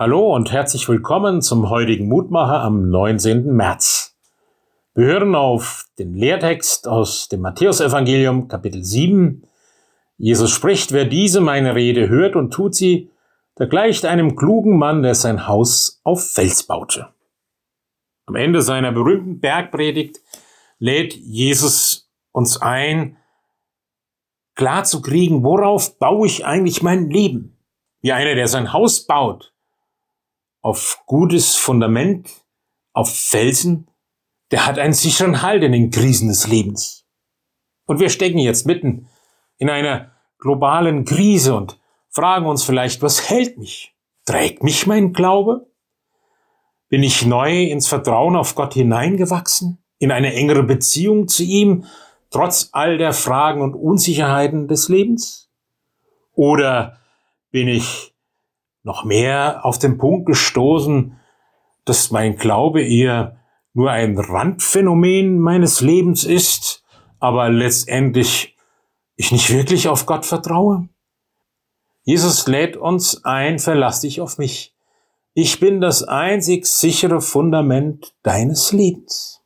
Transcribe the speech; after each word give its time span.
Hallo 0.00 0.32
und 0.32 0.52
herzlich 0.52 0.88
willkommen 0.88 1.42
zum 1.42 1.70
heutigen 1.70 2.06
Mutmacher 2.06 2.62
am 2.62 2.88
19. 2.88 3.52
März. 3.52 4.16
Wir 4.94 5.06
hören 5.06 5.34
auf 5.34 5.86
den 5.98 6.14
Lehrtext 6.14 6.86
aus 6.86 7.26
dem 7.26 7.40
Matthäusevangelium 7.40 8.46
Kapitel 8.46 8.84
7. 8.84 9.42
Jesus 10.16 10.52
spricht, 10.52 10.92
wer 10.92 11.04
diese 11.04 11.40
meine 11.40 11.74
Rede 11.74 12.08
hört 12.08 12.36
und 12.36 12.52
tut 12.52 12.76
sie, 12.76 13.10
der 13.58 13.66
gleicht 13.66 14.04
einem 14.04 14.36
klugen 14.36 14.78
Mann, 14.78 15.02
der 15.02 15.16
sein 15.16 15.48
Haus 15.48 16.00
auf 16.04 16.30
Fels 16.30 16.62
baute. 16.62 17.08
Am 18.26 18.36
Ende 18.36 18.62
seiner 18.62 18.92
berühmten 18.92 19.40
Bergpredigt 19.40 20.20
lädt 20.78 21.14
Jesus 21.14 22.08
uns 22.30 22.62
ein, 22.62 23.16
klar 24.54 24.84
zu 24.84 25.02
kriegen, 25.02 25.42
worauf 25.42 25.98
baue 25.98 26.28
ich 26.28 26.46
eigentlich 26.46 26.84
mein 26.84 27.10
Leben? 27.10 27.58
Wie 28.00 28.12
einer, 28.12 28.36
der 28.36 28.46
sein 28.46 28.72
Haus 28.72 29.04
baut, 29.04 29.52
auf 30.68 31.02
gutes 31.06 31.54
Fundament, 31.54 32.28
auf 32.92 33.10
Felsen, 33.10 33.88
der 34.50 34.66
hat 34.66 34.78
einen 34.78 34.92
sicheren 34.92 35.40
Halt 35.40 35.62
in 35.62 35.72
den 35.72 35.90
Krisen 35.90 36.28
des 36.28 36.46
Lebens. 36.46 37.06
Und 37.86 38.00
wir 38.00 38.10
stecken 38.10 38.38
jetzt 38.38 38.66
mitten 38.66 39.08
in 39.56 39.70
einer 39.70 40.12
globalen 40.38 41.06
Krise 41.06 41.56
und 41.56 41.80
fragen 42.10 42.44
uns 42.44 42.64
vielleicht, 42.64 43.00
was 43.00 43.30
hält 43.30 43.56
mich? 43.56 43.94
Trägt 44.26 44.62
mich 44.62 44.86
mein 44.86 45.14
Glaube? 45.14 45.70
Bin 46.90 47.02
ich 47.02 47.24
neu 47.24 47.62
ins 47.62 47.88
Vertrauen 47.88 48.36
auf 48.36 48.54
Gott 48.54 48.74
hineingewachsen? 48.74 49.82
In 49.98 50.12
eine 50.12 50.34
engere 50.34 50.64
Beziehung 50.64 51.28
zu 51.28 51.44
ihm, 51.44 51.86
trotz 52.28 52.68
all 52.72 52.98
der 52.98 53.14
Fragen 53.14 53.62
und 53.62 53.72
Unsicherheiten 53.72 54.68
des 54.68 54.90
Lebens? 54.90 55.50
Oder 56.34 56.98
bin 57.50 57.68
ich 57.68 58.07
noch 58.88 59.04
mehr 59.04 59.64
auf 59.64 59.78
den 59.78 59.98
Punkt 59.98 60.26
gestoßen, 60.26 61.16
dass 61.84 62.10
mein 62.10 62.36
Glaube 62.36 62.82
eher 62.82 63.36
nur 63.74 63.90
ein 63.92 64.18
Randphänomen 64.18 65.38
meines 65.38 65.80
Lebens 65.80 66.24
ist, 66.24 66.82
aber 67.20 67.50
letztendlich 67.50 68.56
ich 69.14 69.30
nicht 69.30 69.52
wirklich 69.52 69.88
auf 69.88 70.06
Gott 70.06 70.26
vertraue? 70.26 70.88
Jesus 72.02 72.46
lädt 72.46 72.76
uns 72.76 73.24
ein, 73.24 73.58
verlass 73.58 74.00
dich 74.00 74.20
auf 74.20 74.38
mich. 74.38 74.74
Ich 75.34 75.60
bin 75.60 75.80
das 75.80 76.02
einzig 76.02 76.66
sichere 76.66 77.20
Fundament 77.20 78.14
deines 78.22 78.72
Lebens. 78.72 79.42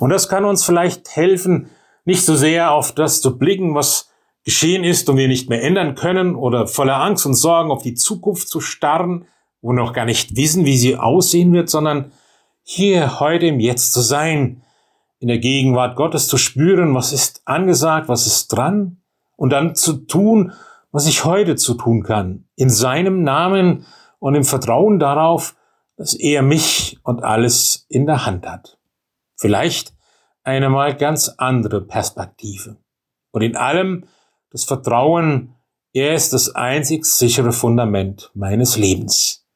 Und 0.00 0.10
das 0.10 0.28
kann 0.28 0.44
uns 0.44 0.64
vielleicht 0.64 1.14
helfen, 1.14 1.70
nicht 2.04 2.24
so 2.24 2.34
sehr 2.34 2.72
auf 2.72 2.92
das 2.92 3.20
zu 3.20 3.38
blicken, 3.38 3.74
was 3.74 4.10
geschehen 4.48 4.82
ist 4.82 5.10
und 5.10 5.18
wir 5.18 5.28
nicht 5.28 5.50
mehr 5.50 5.62
ändern 5.62 5.94
können 5.94 6.34
oder 6.34 6.66
voller 6.66 7.02
Angst 7.02 7.26
und 7.26 7.34
Sorgen 7.34 7.70
auf 7.70 7.82
die 7.82 7.92
Zukunft 7.92 8.48
zu 8.48 8.62
starren, 8.62 9.26
wir 9.60 9.74
noch 9.74 9.92
gar 9.92 10.06
nicht 10.06 10.36
wissen, 10.36 10.64
wie 10.64 10.78
sie 10.78 10.96
aussehen 10.96 11.52
wird, 11.52 11.68
sondern 11.68 12.12
hier 12.62 13.20
heute 13.20 13.44
im 13.44 13.60
Jetzt 13.60 13.92
zu 13.92 14.00
sein, 14.00 14.62
in 15.18 15.28
der 15.28 15.36
Gegenwart 15.36 15.96
Gottes 15.96 16.28
zu 16.28 16.38
spüren, 16.38 16.94
was 16.94 17.12
ist 17.12 17.42
angesagt, 17.44 18.08
was 18.08 18.26
ist 18.26 18.48
dran 18.48 19.02
und 19.36 19.50
dann 19.50 19.74
zu 19.74 20.06
tun, 20.06 20.54
was 20.92 21.06
ich 21.06 21.26
heute 21.26 21.56
zu 21.56 21.74
tun 21.74 22.02
kann, 22.02 22.46
in 22.56 22.70
seinem 22.70 23.24
Namen 23.24 23.84
und 24.18 24.34
im 24.34 24.44
Vertrauen 24.44 24.98
darauf, 24.98 25.56
dass 25.98 26.14
er 26.14 26.40
mich 26.40 26.98
und 27.02 27.22
alles 27.22 27.84
in 27.90 28.06
der 28.06 28.24
Hand 28.24 28.46
hat. 28.46 28.78
Vielleicht 29.36 29.92
eine 30.42 30.70
mal 30.70 30.96
ganz 30.96 31.28
andere 31.36 31.82
Perspektive. 31.82 32.78
Und 33.30 33.42
in 33.42 33.54
allem 33.54 34.06
das 34.50 34.64
Vertrauen, 34.64 35.54
er 35.92 36.14
ist 36.14 36.32
das 36.32 36.54
einzig 36.54 37.04
sichere 37.06 37.52
Fundament 37.52 38.30
meines 38.34 38.76
Lebens. 38.76 39.46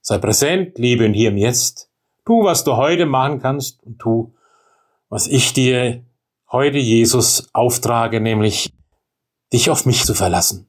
Sei 0.00 0.18
präsent, 0.18 0.78
lebe 0.78 1.04
in 1.04 1.14
hier 1.14 1.30
im 1.30 1.36
Jetzt. 1.36 1.90
Tu, 2.24 2.44
was 2.44 2.64
du 2.64 2.76
heute 2.76 3.06
machen 3.06 3.40
kannst 3.40 3.82
und 3.82 3.98
tu, 3.98 4.34
was 5.08 5.26
ich 5.26 5.52
dir 5.52 6.04
heute, 6.50 6.78
Jesus, 6.78 7.48
auftrage, 7.52 8.20
nämlich 8.20 8.72
dich 9.52 9.70
auf 9.70 9.86
mich 9.86 10.04
zu 10.04 10.14
verlassen. 10.14 10.68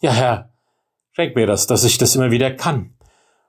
Ja, 0.00 0.12
Herr, 0.12 0.52
schenk 1.12 1.34
mir 1.34 1.46
das, 1.46 1.66
dass 1.66 1.84
ich 1.84 1.98
das 1.98 2.14
immer 2.14 2.30
wieder 2.30 2.50
kann 2.50 2.96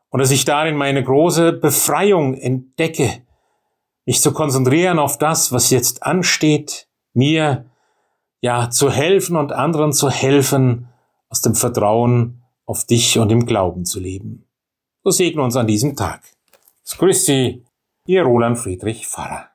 und 0.09 0.19
dass 0.19 0.31
ich 0.31 0.45
darin 0.45 0.75
meine 0.75 1.03
große 1.03 1.53
Befreiung 1.53 2.35
entdecke, 2.35 3.23
mich 4.05 4.21
zu 4.21 4.31
konzentrieren 4.31 4.99
auf 4.99 5.17
das, 5.17 5.51
was 5.51 5.69
jetzt 5.69 6.03
ansteht, 6.03 6.87
mir 7.13 7.69
ja, 8.41 8.69
zu 8.69 8.91
helfen 8.91 9.35
und 9.35 9.51
anderen 9.51 9.93
zu 9.93 10.09
helfen, 10.09 10.89
aus 11.29 11.41
dem 11.41 11.55
Vertrauen 11.55 12.43
auf 12.65 12.85
dich 12.85 13.17
und 13.17 13.31
im 13.31 13.45
Glauben 13.45 13.85
zu 13.85 13.99
leben. 13.99 14.45
So 15.03 15.11
segne 15.11 15.41
uns 15.41 15.55
an 15.55 15.67
diesem 15.67 15.95
Tag. 15.95 16.21
Grüß 16.97 17.25
Sie, 17.25 17.65
Ihr 18.05 18.23
Roland 18.23 18.57
Friedrich 18.57 19.07
Pfarrer. 19.07 19.49